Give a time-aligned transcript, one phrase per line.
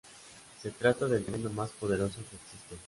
[0.59, 2.75] Se trata del veneno más poderoso que existe.